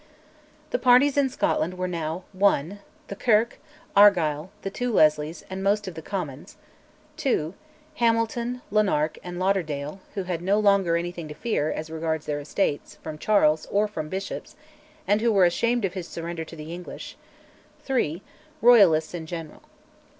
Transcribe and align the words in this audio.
The 0.71 0.79
parties 0.79 1.15
in 1.15 1.29
Scotland 1.29 1.75
were 1.77 1.87
now: 1.87 2.23
(1) 2.33 2.79
the 3.07 3.15
Kirk, 3.15 3.59
Argyll, 3.95 4.49
the 4.63 4.71
two 4.71 4.91
Leslies, 4.91 5.43
and 5.47 5.61
most 5.63 5.87
of 5.87 5.93
the 5.93 6.01
Commons; 6.01 6.57
(2) 7.17 7.53
Hamilton, 7.97 8.63
Lanark, 8.71 9.19
and 9.23 9.37
Lauderdale, 9.37 9.99
who 10.15 10.23
had 10.23 10.41
no 10.41 10.57
longer 10.59 10.97
anything 10.97 11.27
to 11.27 11.35
fear, 11.35 11.71
as 11.71 11.91
regards 11.91 12.25
their 12.25 12.39
estates, 12.39 12.95
from 13.03 13.19
Charles 13.19 13.67
or 13.67 13.87
from 13.87 14.09
bishops, 14.09 14.55
and 15.07 15.21
who 15.21 15.31
were 15.31 15.45
ashamed 15.45 15.85
of 15.85 15.93
his 15.93 16.07
surrender 16.07 16.45
to 16.45 16.55
the 16.55 16.73
English; 16.73 17.15
(3) 17.83 18.23
Royalists 18.59 19.13
in 19.13 19.27
general. 19.27 19.61